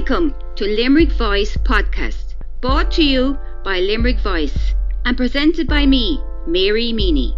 [0.00, 4.74] Welcome to Limerick Voice podcast, brought to you by Limerick Voice
[5.04, 7.36] and presented by me, Mary Meaney.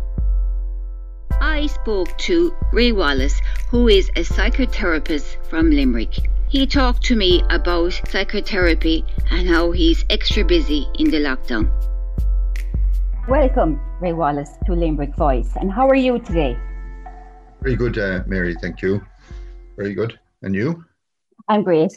[1.41, 6.15] I spoke to Ray Wallace, who is a psychotherapist from Limerick.
[6.49, 11.69] He talked to me about psychotherapy and how he's extra busy in the lockdown.
[13.27, 15.51] Welcome, Ray Wallace, to Limerick Voice.
[15.57, 16.57] And how are you today?
[17.61, 18.55] Very good, uh, Mary.
[18.55, 19.05] Thank you.
[19.77, 20.17] Very good.
[20.43, 20.85] And you?
[21.49, 21.91] I'm great.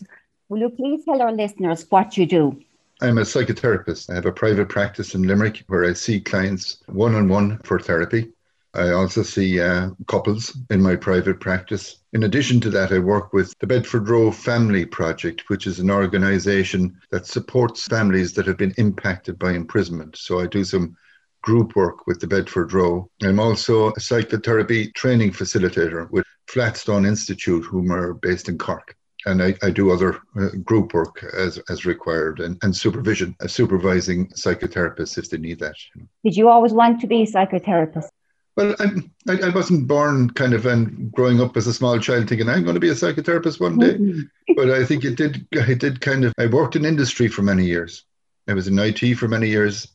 [0.48, 2.62] Will you please tell our listeners what you do?
[3.02, 4.12] I'm a psychotherapist.
[4.12, 7.80] I have a private practice in Limerick where I see clients one on one for
[7.80, 8.31] therapy.
[8.76, 12.04] I also see uh, couples in my private practice.
[12.13, 15.90] In addition to that, I work with the Bedford Row Family Project, which is an
[15.90, 20.16] organization that supports families that have been impacted by imprisonment.
[20.16, 20.96] So I do some
[21.41, 23.09] group work with the Bedford Row.
[23.23, 29.42] I'm also a psychotherapy training facilitator with Flatstone Institute, whom are based in Cork and
[29.42, 34.27] I, I do other uh, group work as, as required and, and supervision, uh, supervising
[34.30, 35.76] psychotherapists if they need that.
[36.24, 38.10] Did you always want to be a psychotherapist?
[38.55, 42.30] Well, I'm, I, I wasn't born kind of and growing up as a small child
[42.30, 43.96] thinking I'm going to be a psychotherapist one day.
[43.96, 44.22] Mm-hmm.
[44.55, 47.66] but I think it did, I did kind of, I worked in industry for many
[47.66, 48.05] years.
[48.48, 49.90] I was in IT for many years.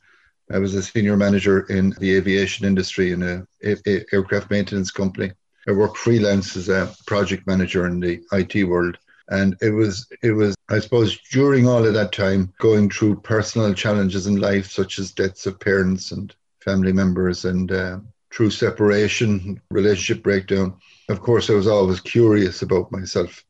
[0.52, 4.90] I was a senior manager in the aviation industry in a, a, a aircraft maintenance
[4.90, 5.32] company.
[5.68, 8.98] I worked freelance as a project manager in the IT world.
[9.30, 13.72] And it was, it was, I suppose, during all of that time, going through personal
[13.74, 17.98] challenges in life, such as deaths of parents and family members, and uh,
[18.32, 20.74] through separation, relationship breakdown.
[21.08, 23.44] Of course, I was always curious about myself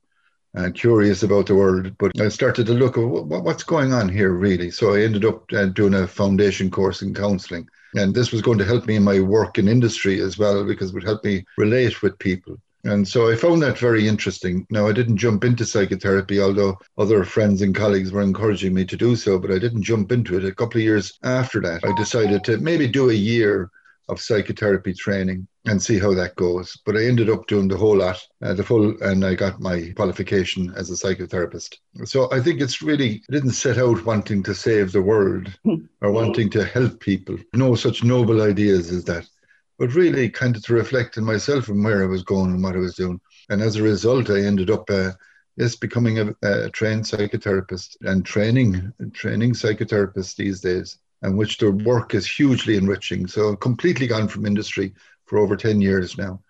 [0.55, 4.33] and curious about the world, but I started to look at what's going on here,
[4.33, 4.71] really.
[4.71, 7.69] So I ended up uh, doing a foundation course in counseling.
[7.95, 10.91] And this was going to help me in my work in industry as well, because
[10.91, 12.59] it would help me relate with people.
[12.85, 14.67] And so I found that very interesting.
[14.71, 18.97] Now, I didn't jump into psychotherapy, although other friends and colleagues were encouraging me to
[18.97, 20.45] do so, but I didn't jump into it.
[20.45, 23.71] A couple of years after that, I decided to maybe do a year
[24.09, 26.77] of psychotherapy training and see how that goes.
[26.87, 29.93] But I ended up doing the whole lot, uh, the full, and I got my
[29.95, 31.77] qualification as a psychotherapist.
[32.05, 35.53] So I think it's really, I didn't set out wanting to save the world
[36.01, 37.37] or wanting to help people.
[37.55, 39.27] No such noble ideas as that
[39.81, 42.77] but really kind of to reflect on myself and where I was going and what
[42.77, 43.19] I was doing.
[43.49, 45.13] And as a result, I ended up, uh,
[45.57, 51.71] yes, becoming a, a trained psychotherapist and training training psychotherapists these days, and which their
[51.71, 53.27] work is hugely enriching.
[53.27, 54.93] So completely gone from industry
[55.25, 56.43] for over 10 years now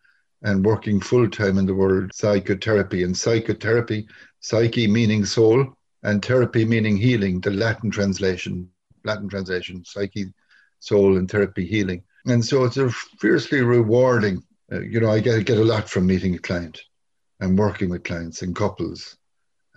[0.43, 4.09] and working full time in the world psychotherapy and psychotherapy,
[4.41, 5.67] psyche meaning soul
[6.03, 8.69] and therapy meaning healing, the Latin translation,
[9.05, 10.33] Latin translation, psyche,
[10.81, 12.03] soul and therapy healing.
[12.27, 14.43] And so it's a fiercely rewarding.
[14.71, 16.81] Uh, you know, I get get a lot from meeting a client
[17.41, 19.17] and working with clients and couples,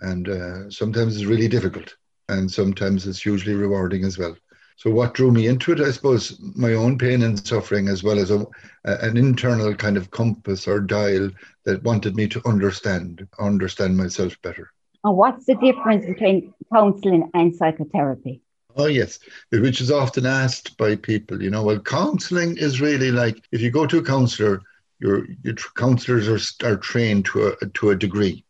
[0.00, 1.96] and uh, sometimes it's really difficult,
[2.28, 4.36] and sometimes it's hugely rewarding as well.
[4.76, 8.18] So what drew me into it, I suppose, my own pain and suffering, as well
[8.18, 8.44] as a,
[8.84, 11.30] an internal kind of compass or dial
[11.64, 14.72] that wanted me to understand, understand myself better.
[15.04, 18.42] And what's the difference between counselling and psychotherapy?
[18.76, 19.20] Oh, yes,
[19.50, 21.40] which is often asked by people.
[21.42, 24.60] You know, well, counseling is really like if you go to a counselor,
[24.98, 28.44] your, your counselors are, are trained to a, to a degree.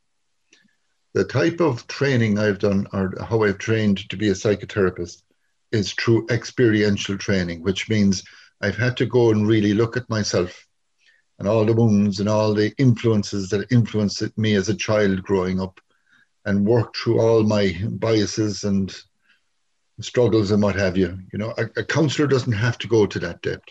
[1.12, 5.22] The type of training I've done, or how I've trained to be a psychotherapist,
[5.72, 8.24] is through experiential training, which means
[8.60, 10.66] I've had to go and really look at myself
[11.38, 15.60] and all the wounds and all the influences that influenced me as a child growing
[15.60, 15.80] up
[16.44, 18.94] and work through all my biases and
[20.00, 21.18] struggles and what have you.
[21.32, 23.68] You know, a, a counselor doesn't have to go to that depth.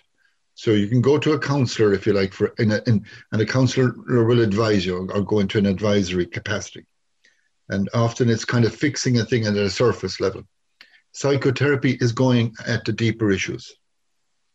[0.55, 3.41] So you can go to a counselor if you like for in a, in, and
[3.41, 6.85] a counselor will advise you or go into an advisory capacity.
[7.69, 10.43] And often it's kind of fixing a thing at a surface level.
[11.11, 13.73] Psychotherapy is going at the deeper issues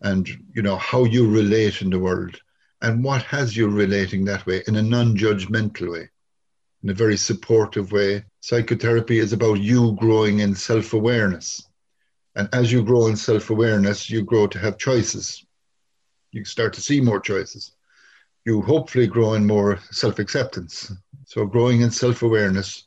[0.02, 2.40] and you know how you relate in the world
[2.82, 6.08] and what has you relating that way in a non-judgmental way
[6.82, 8.24] in a very supportive way.
[8.40, 11.62] Psychotherapy is about you growing in self awareness.
[12.36, 15.44] And as you grow in self awareness, you grow to have choices.
[16.30, 17.72] You start to see more choices.
[18.44, 20.92] You hopefully grow in more self acceptance.
[21.26, 22.86] So, growing in self awareness,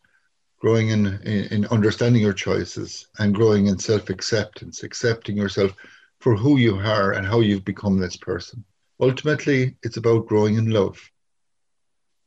[0.59, 5.73] growing in, in, in, understanding your choices, and growing in self acceptance, accepting yourself
[6.19, 8.63] for who you are and how you've become this person.
[8.99, 11.01] Ultimately, it's about growing in love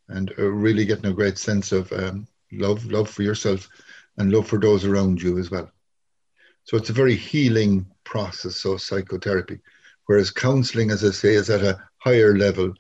[0.09, 3.69] and uh, really getting a great sense of um, love, love for yourself,
[4.19, 5.71] and love for those around you as well.
[6.65, 8.57] So it's a very healing process.
[8.57, 9.61] So psychotherapy,
[10.07, 12.73] whereas counselling, as I say, is at a higher level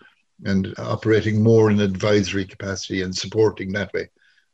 [0.45, 4.09] and operating more in advisory capacity and supporting that way.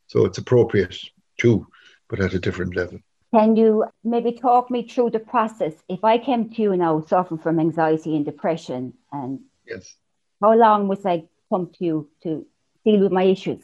[0.06, 0.96] So it's appropriate
[1.38, 1.66] too,
[2.08, 2.98] but at a different level.
[3.32, 5.74] Can you maybe talk me through the process?
[5.88, 9.94] If I came to you now suffering from anxiety and depression, and yes,
[10.42, 12.44] how long was I come to you to
[12.84, 13.62] deal with my issues?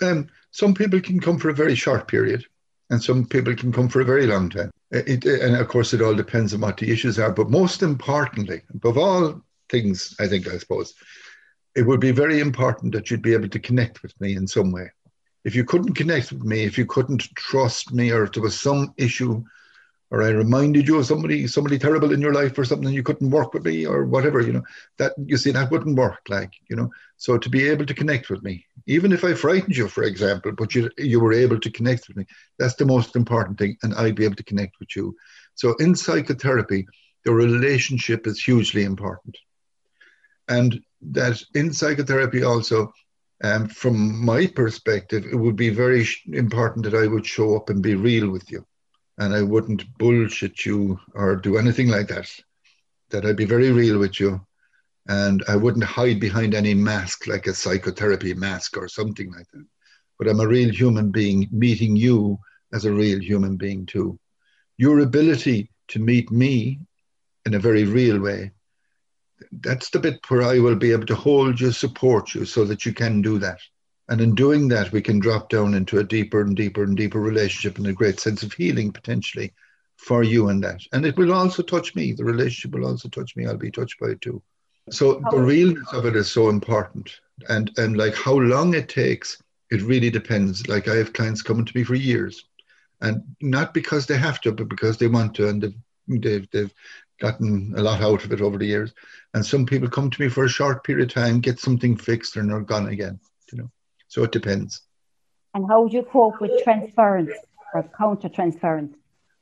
[0.00, 2.44] Um, some people can come for a very short period,
[2.90, 4.70] and some people can come for a very long time.
[4.90, 7.32] It, and of course, it all depends on what the issues are.
[7.32, 10.94] But most importantly, above all things, I think, I suppose,
[11.74, 14.70] it would be very important that you'd be able to connect with me in some
[14.70, 14.90] way
[15.44, 18.58] if you couldn't connect with me, if you couldn't trust me, or if there was
[18.58, 19.42] some issue,
[20.12, 23.30] or I reminded you of somebody, somebody terrible in your life or something, you couldn't
[23.30, 24.62] work with me or whatever, you know,
[24.98, 26.20] that you see, that wouldn't work.
[26.28, 29.74] Like, you know, so to be able to connect with me, even if I frightened
[29.74, 32.26] you, for example, but you you were able to connect with me,
[32.58, 35.16] that's the most important thing, and I'd be able to connect with you.
[35.54, 36.86] So in psychotherapy,
[37.24, 39.38] the relationship is hugely important.
[40.46, 40.78] And
[41.12, 42.92] that in psychotherapy also,
[43.42, 47.82] um, from my perspective, it would be very important that I would show up and
[47.82, 48.66] be real with you.
[49.22, 52.28] And I wouldn't bullshit you or do anything like that.
[53.10, 54.44] That I'd be very real with you.
[55.06, 59.66] And I wouldn't hide behind any mask like a psychotherapy mask or something like that.
[60.18, 62.38] But I'm a real human being meeting you
[62.72, 64.18] as a real human being too.
[64.76, 66.80] Your ability to meet me
[67.46, 68.52] in a very real way
[69.60, 72.86] that's the bit where I will be able to hold you, support you, so that
[72.86, 73.58] you can do that.
[74.08, 77.20] And in doing that, we can drop down into a deeper and deeper and deeper
[77.20, 79.52] relationship and a great sense of healing potentially
[79.96, 80.80] for you and that.
[80.92, 82.12] And it will also touch me.
[82.12, 83.46] The relationship will also touch me.
[83.46, 84.42] I'll be touched by it too.
[84.90, 87.20] So the realness of it is so important.
[87.48, 89.40] And and like how long it takes,
[89.70, 90.66] it really depends.
[90.66, 92.44] Like I have clients coming to me for years.
[93.00, 95.48] And not because they have to, but because they want to.
[95.48, 96.74] And they've they've, they've
[97.20, 98.92] gotten a lot out of it over the years.
[99.34, 102.36] And some people come to me for a short period of time, get something fixed,
[102.36, 103.20] and are gone again.
[104.12, 104.82] So it depends.
[105.54, 107.32] And how would you cope with transference
[107.72, 108.94] or counter transference?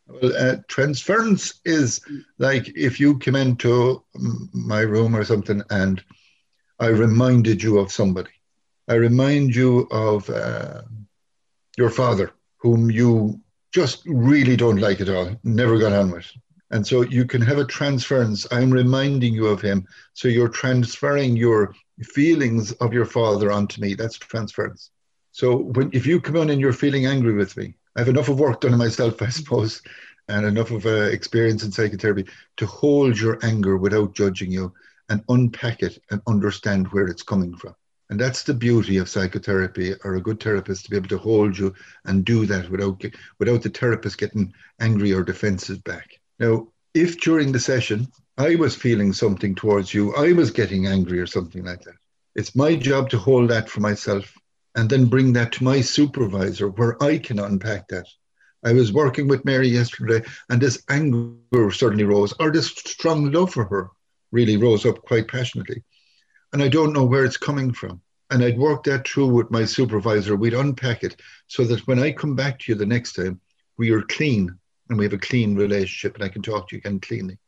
[0.06, 2.00] Well, uh, transference is
[2.38, 4.05] like if you come into
[4.52, 6.00] my room or something and
[6.78, 8.31] I reminded you of somebody.
[8.87, 10.82] I remind you of uh,
[11.76, 13.40] your father, whom you
[13.72, 16.31] just really don't like at all, never got on with.
[16.70, 18.46] And so you can have a transference.
[18.52, 19.87] I'm reminding you of him.
[20.14, 23.94] So you're transferring your feelings of your father onto me.
[23.94, 24.90] That's transference.
[25.32, 28.28] So when if you come in and you're feeling angry with me, I have enough
[28.28, 29.82] of work done on myself, I suppose,
[30.28, 32.26] and enough of uh, experience in psychotherapy
[32.56, 34.72] to hold your anger without judging you
[35.08, 37.75] and unpack it and understand where it's coming from.
[38.11, 41.56] And that's the beauty of psychotherapy or a good therapist to be able to hold
[41.56, 41.75] you
[42.05, 43.05] and do that without
[43.38, 46.19] without the therapist getting angry or defensive back.
[46.40, 48.08] Now, if during the session
[48.38, 51.96] I was feeling something towards you, I was getting angry or something like that,
[52.34, 54.32] it's my job to hold that for myself
[54.75, 58.06] and then bring that to my supervisor where I can unpack that.
[58.64, 63.52] I was working with Mary yesterday and this anger suddenly rose, or this strong love
[63.52, 63.90] for her
[64.32, 65.82] really rose up quite passionately.
[66.54, 68.00] And I don't know where it's coming from.
[68.31, 70.36] And I'd work that through with my supervisor.
[70.36, 73.40] We'd unpack it so that when I come back to you the next time,
[73.76, 74.58] we are clean
[74.90, 77.38] and we have a clean relationship and I can talk to you again cleanly.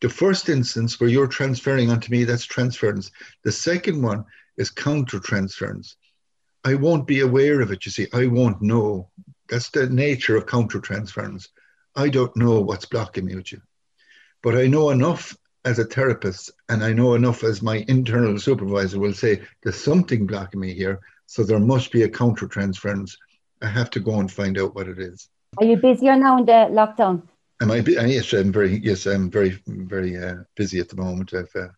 [0.00, 3.12] The first instance where you're transferring onto me, that's transference.
[3.44, 4.24] The second one
[4.56, 5.96] is counter transference.
[6.64, 8.08] I won't be aware of it, you see.
[8.12, 9.10] I won't know.
[9.48, 11.48] That's the nature of counter transference.
[11.94, 13.62] I don't know what's blocking me with you.
[14.42, 18.98] But I know enough as a therapist, and I know enough as my internal supervisor
[18.98, 20.98] will say, there's something blocking me here.
[21.26, 23.16] So there must be a counter transference.
[23.60, 25.28] I have to go and find out what it is.
[25.58, 27.22] Are you busier now in the lockdown?
[27.60, 27.76] Am I?
[27.76, 28.78] Yes, I'm very.
[28.78, 31.34] Yes, I'm very, very uh, busy at the moment.
[31.34, 31.72] I've a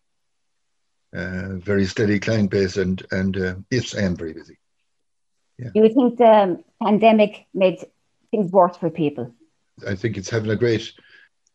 [1.13, 4.57] uh, uh, very steady client base, and and uh, yes, I am very busy.
[5.59, 5.69] Yeah.
[5.75, 7.79] You think the pandemic made
[8.31, 9.33] things worse for people?
[9.87, 10.91] I think it's having a great,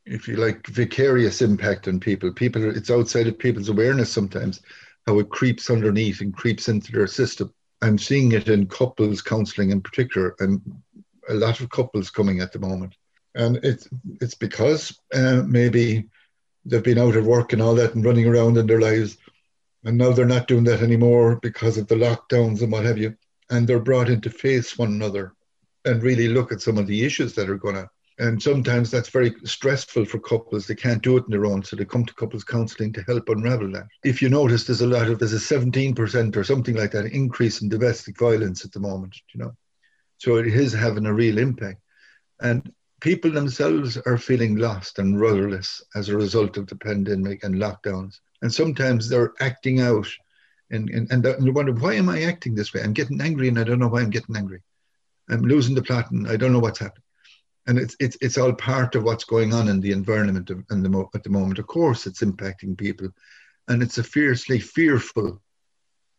[0.06, 2.32] if you like, vicarious impact on people.
[2.32, 4.60] People, it's outside of people's awareness sometimes
[5.06, 7.52] how it creeps underneath and creeps into their system.
[7.82, 10.60] I'm seeing it in couples counselling in particular, and
[11.30, 12.94] a lot of couples coming at the moment,
[13.34, 13.88] and it's
[14.20, 16.08] it's because uh, maybe
[16.64, 19.16] they've been out of work and all that and running around in their lives,
[19.84, 23.16] and now they're not doing that anymore because of the lockdowns and what have you,
[23.50, 25.34] and they're brought in to face one another
[25.84, 27.88] and really look at some of the issues that are going to.
[28.18, 30.66] And sometimes that's very stressful for couples.
[30.66, 33.30] They can't do it on their own, so they come to couples counselling to help
[33.30, 33.86] unravel that.
[34.04, 37.62] If you notice, there's a lot of there's a 17% or something like that increase
[37.62, 39.16] in domestic violence at the moment.
[39.32, 39.52] You know,
[40.20, 41.80] so it is having a real impact.
[42.40, 47.54] And people themselves are feeling lost and rudderless as a result of the pandemic and
[47.54, 48.20] lockdowns.
[48.42, 50.06] And sometimes they're acting out
[50.70, 52.82] and, and, and they wonder, why am I acting this way?
[52.82, 54.60] I'm getting angry and I don't know why I'm getting angry.
[55.30, 57.02] I'm losing the plot and I don't know what's happening.
[57.66, 61.06] And it's, it's, it's all part of what's going on in the environment and the,
[61.14, 61.58] at the moment.
[61.58, 63.08] Of course, it's impacting people.
[63.68, 65.40] And it's a fiercely fearful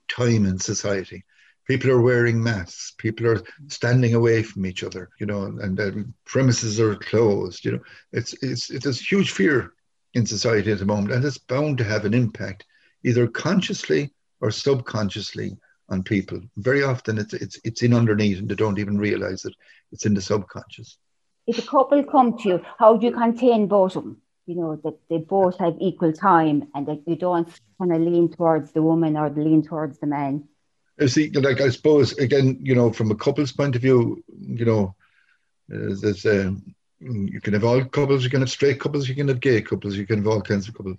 [0.09, 1.23] time in society.
[1.67, 2.93] People are wearing masks.
[2.97, 7.63] People are standing away from each other, you know, and, and premises are closed.
[7.65, 7.79] You know,
[8.11, 9.73] it's it's it's huge fear
[10.13, 12.65] in society at the moment, and it's bound to have an impact,
[13.03, 15.57] either consciously or subconsciously,
[15.91, 16.41] on people.
[16.57, 19.53] Very often, it's it's it's in underneath, and they don't even realize it.
[19.91, 20.97] It's in the subconscious.
[21.45, 24.21] If a couple come to you, how do you contain both of them?
[24.45, 28.29] You know that they both have equal time, and that you don't kind of lean
[28.29, 30.47] towards the woman or lean towards the man.
[30.99, 34.65] I see, like I suppose again, you know, from a couple's point of view, you
[34.65, 34.95] know,
[35.73, 36.63] uh, there's um,
[36.99, 39.95] you can have all couples, you can have straight couples, you can have gay couples,
[39.95, 40.97] you can have all kinds of couples.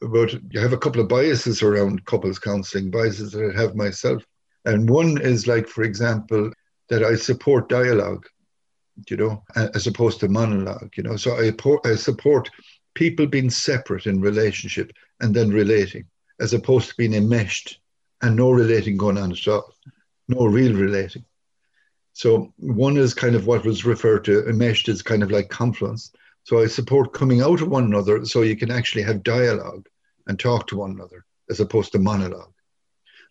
[0.00, 4.24] But you have a couple of biases around couples counselling, biases that I have myself.
[4.64, 6.50] And one is like, for example,
[6.88, 8.26] that I support dialogue,
[9.08, 11.16] you know, as opposed to monologue, you know.
[11.16, 11.52] So I,
[11.88, 12.50] I support
[12.94, 16.06] people being separate in relationship and then relating,
[16.40, 17.78] as opposed to being enmeshed
[18.22, 19.74] and no relating going on at all,
[20.28, 21.24] no real relating.
[22.12, 26.12] So one is kind of what was referred to, enmeshed is kind of like confluence.
[26.44, 29.88] So I support coming out of one another so you can actually have dialogue
[30.26, 32.52] and talk to one another as opposed to monologue.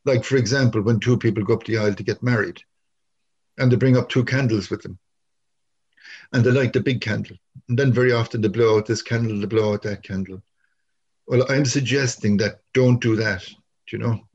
[0.06, 2.64] Like, for example, when two people go up the aisle to get married
[3.58, 4.98] and they bring up two candles with them
[6.32, 7.38] and they light the big candle.
[7.68, 10.42] And then very often they blow out this candle, they blow out that candle.
[11.28, 14.29] Well, I'm suggesting that don't do that, do you know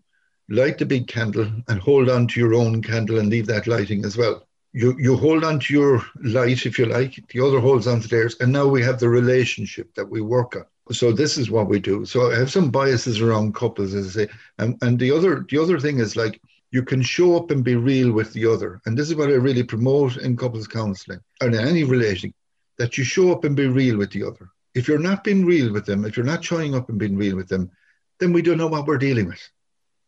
[0.48, 4.04] light the big candle and hold on to your own candle and leave that lighting
[4.04, 4.46] as well.
[4.72, 8.08] You, you hold on to your light, if you like, the other holds on to
[8.08, 10.64] theirs, and now we have the relationship that we work on.
[10.92, 12.04] So this is what we do.
[12.04, 15.58] So I have some biases around couples, as I say, and, and the other the
[15.58, 16.40] other thing is like
[16.72, 19.34] you can show up and be real with the other, and this is what I
[19.34, 22.34] really promote in couples counselling or in any relation,
[22.78, 24.50] that you show up and be real with the other.
[24.74, 27.36] If you're not being real with them, if you're not showing up and being real
[27.36, 27.70] with them,
[28.18, 29.48] then we don't know what we're dealing with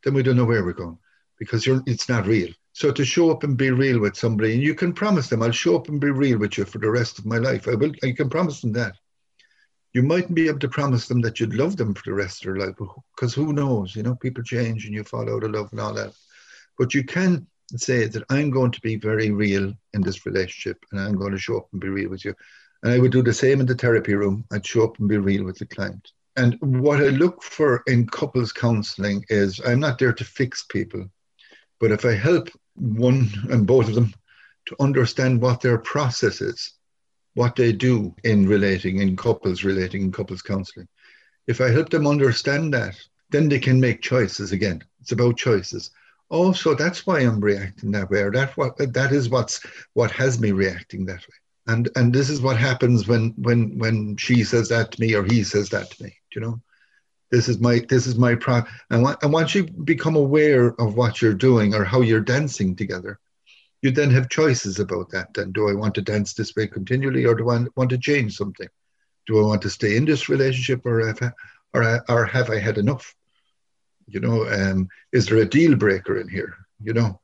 [0.06, 0.96] then we don't know where we're going
[1.36, 2.48] because it's not real.
[2.74, 5.50] So to show up and be real with somebody, and you can promise them, I'll
[5.50, 7.66] show up and be real with you for the rest of my life.
[7.66, 7.90] I will.
[8.04, 8.94] I can promise them that.
[9.94, 12.54] You mightn't be able to promise them that you'd love them for the rest of
[12.54, 12.76] their life,
[13.16, 13.96] because who knows?
[13.96, 16.12] You know, people change and you fall out of love and all that.
[16.78, 21.00] But you can say that I'm going to be very real in this relationship, and
[21.00, 22.34] I'm going to show up and be real with you.
[22.84, 24.44] And I would do the same in the therapy room.
[24.52, 26.12] I'd show up and be real with the client.
[26.36, 31.08] And what I look for in couples counseling is I'm not there to fix people,
[31.80, 34.12] but if I help one and both of them
[34.66, 36.74] to understand what their process is,
[37.34, 40.88] what they do in relating, in couples relating, in couples counseling,
[41.46, 42.96] if I help them understand that,
[43.30, 44.84] then they can make choices again.
[45.00, 45.90] It's about choices.
[46.28, 49.64] Also, that's why I'm reacting that way, or that what that is what's
[49.94, 54.16] what has me reacting that way and and this is what happens when when when
[54.16, 56.60] she says that to me or he says that to me you know?
[57.32, 61.20] This is my this is my pro and, and once you become aware of what
[61.20, 63.18] you're doing or how you're dancing together
[63.82, 65.52] you then have choices about that then.
[65.52, 68.68] Do i want to dance this way continually or do i want to change something?
[69.26, 71.32] Do i want to stay in this relationship or have,
[71.74, 73.14] or, or have i had enough?
[74.06, 76.54] You know um, is there a deal breaker in here?
[76.80, 77.20] You know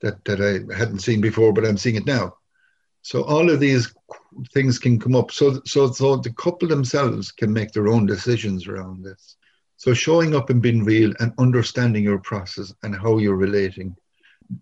[0.00, 2.34] that that i hadn't seen before but i'm seeing it now
[3.02, 3.94] so all of these
[4.52, 5.30] things can come up.
[5.30, 9.36] So, so, so the couple themselves can make their own decisions around this.
[9.76, 13.96] So showing up and being real and understanding your process and how you're relating,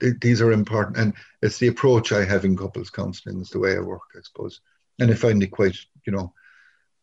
[0.00, 0.96] th- these are important.
[0.96, 3.40] And it's the approach I have in couples counselling.
[3.40, 4.60] It's the way I work, I suppose.
[5.00, 5.76] And I find it quite,
[6.06, 6.32] you know,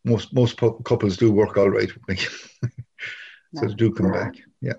[0.04, 2.16] most most couples do work all right with me.
[3.56, 4.34] so do come back.
[4.60, 4.74] Yeah.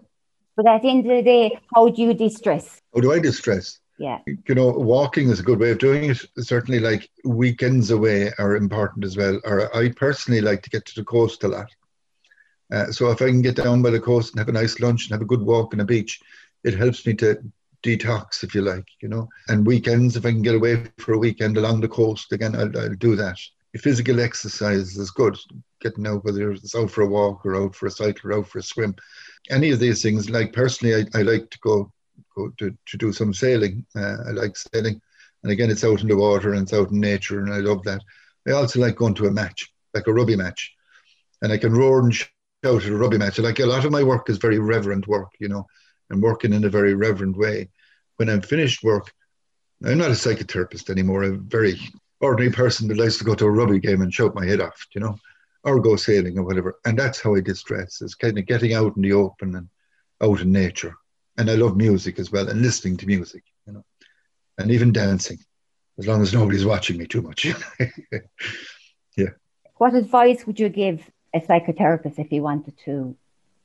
[0.56, 2.82] But at the end of the day, how do you distress?
[2.96, 3.80] How do I distress?
[3.98, 4.20] Yeah.
[4.27, 6.24] You know walking is a good way of doing it.
[6.39, 10.96] Certainly like weekends away are important as well or i personally like to get to
[10.96, 11.70] the coast a lot.
[12.72, 15.06] Uh, so if i can get down by the coast and have a nice lunch
[15.06, 16.22] and have a good walk on a beach
[16.63, 17.38] it helps me to
[17.84, 19.27] detox if you like you know.
[19.48, 22.77] And weekends if i can get away for a weekend along the coast again i'll,
[22.77, 23.38] I'll do that.
[23.75, 25.38] Physical exercise is good.
[25.82, 28.48] Getting out whether it's out for a walk or out for a cycle or out
[28.48, 28.96] for a swim.
[29.51, 31.92] Any of these things like personally i, I like to go
[32.38, 33.86] go to, to do some sailing.
[33.96, 35.01] Uh, I like sailing.
[35.44, 37.84] And again, it's out in the water and it's out in nature, and I love
[37.84, 38.01] that.
[38.48, 40.74] I also like going to a match, like a rugby match.
[41.41, 42.29] And I can roar and shout
[42.63, 43.39] at a rugby match.
[43.39, 45.65] Like a lot of my work is very reverent work, you know,
[46.10, 47.70] and working in a very reverent way.
[48.15, 49.12] When I'm finished work,
[49.86, 51.24] I'm not a psychotherapist anymore.
[51.24, 51.79] I'm a very
[52.20, 54.88] ordinary person that likes to go to a rugby game and shout my head off,
[54.96, 55.17] you know,
[55.63, 56.79] or go sailing or whatever.
[56.84, 59.70] And that's how I distress, is kind of getting out in the open and
[60.22, 60.96] out in nature
[61.38, 63.44] and I love music as well and listening to music.
[63.65, 63.86] You know,
[64.58, 65.39] and even dancing,
[65.98, 67.46] as long as nobody's watching me too much.
[69.17, 69.29] yeah.
[69.75, 73.15] What advice would you give a psychotherapist if he wanted to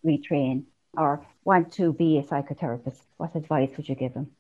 [0.05, 0.65] retrain
[0.97, 3.01] or want to be a psychotherapist?
[3.17, 4.31] What advice would you give him?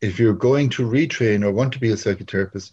[0.00, 2.72] If you're going to retrain or want to be a psychotherapist,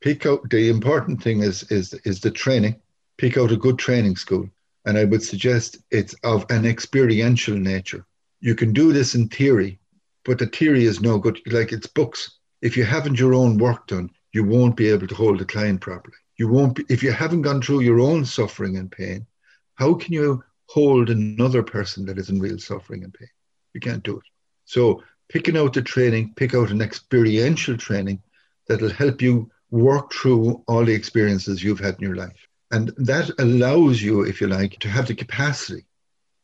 [0.00, 2.76] pick out the important thing is is is the training.
[3.18, 4.48] Pick out a good training school.
[4.86, 8.06] And I would suggest it's of an experiential nature.
[8.40, 9.78] You can do this in theory,
[10.24, 11.40] but the theory is no good.
[11.46, 12.38] Like it's books.
[12.62, 15.80] If you haven't your own work done, you won't be able to hold a client
[15.80, 16.16] properly.
[16.36, 19.26] You won't be, if you haven't gone through your own suffering and pain,
[19.74, 23.28] how can you hold another person that is in real suffering and pain?
[23.74, 24.24] You can't do it.
[24.64, 28.22] So picking out the training, pick out an experiential training
[28.68, 32.46] that'll help you work through all the experiences you've had in your life.
[32.70, 35.86] And that allows you, if you like, to have the capacity.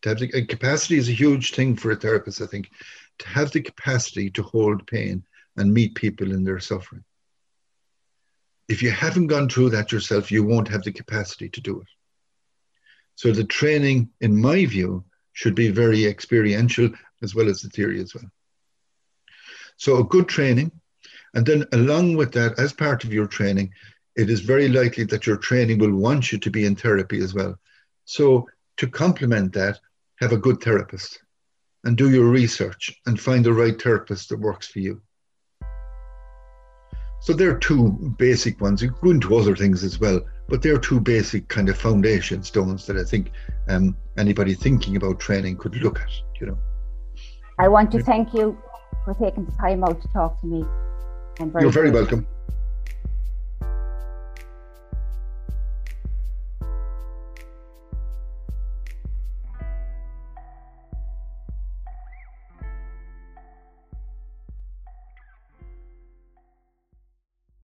[0.06, 2.70] To have the capacity is a huge thing for a therapist, I think,
[3.18, 5.24] to have the capacity to hold pain
[5.56, 7.02] and meet people in their suffering.
[8.68, 11.88] If you haven't gone through that yourself, you won't have the capacity to do it.
[13.16, 16.88] So the training, in my view, should be very experiential
[17.20, 18.30] as well as the theory as well.
[19.76, 20.70] So a good training,
[21.34, 23.72] and then along with that, as part of your training,
[24.14, 27.34] it is very likely that your training will want you to be in therapy as
[27.34, 27.58] well.
[28.04, 29.80] So, to complement that,
[30.20, 31.20] have a good therapist
[31.84, 35.00] and do your research and find the right therapist that works for you.
[37.20, 38.82] So, there are two basic ones.
[38.82, 42.42] You go into other things as well, but there are two basic kind of foundation
[42.42, 43.32] stones that I think
[43.68, 46.58] um, anybody thinking about training could look at, you know.
[47.58, 48.58] I want to thank you
[49.04, 50.64] for taking the time out to talk to me.
[51.38, 52.26] Very You're very welcome.